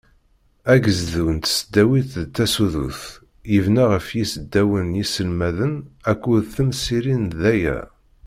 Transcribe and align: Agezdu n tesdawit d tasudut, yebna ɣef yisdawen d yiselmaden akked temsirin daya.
Agezdu 0.73 1.25
n 1.35 1.37
tesdawit 1.43 2.11
d 2.25 2.27
tasudut, 2.35 3.01
yebna 3.53 3.83
ɣef 3.91 4.07
yisdawen 4.17 4.87
d 4.93 4.97
yiselmaden 4.99 5.73
akked 6.11 6.43
temsirin 6.55 7.25
daya. 7.41 7.79